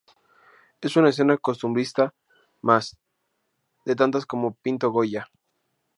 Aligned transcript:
Es 0.81 0.95
una 0.95 1.09
escena 1.09 1.37
costumbrista 1.37 2.15
más, 2.61 2.97
de 3.85 3.95
tantas 3.95 4.25
como 4.25 4.55
pintó 4.55 4.89
Goya. 4.89 5.27